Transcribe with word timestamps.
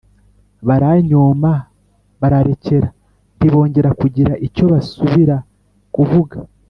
baranyoma 0.67 1.51
bararekera 2.21 2.87
ntibongera 3.37 3.89
kugira 4.01 4.33
icyo 4.47 4.65
basubira 4.71 5.35
kuvuga. 5.95 6.37